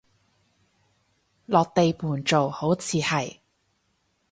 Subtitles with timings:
[1.45, 3.37] 落地盤做，好似係